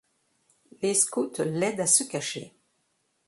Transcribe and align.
Les 0.81 0.95
scouts 0.95 1.33
l'aident 1.45 1.81
à 1.81 1.85
se 1.85 2.03
cacher. 2.05 2.55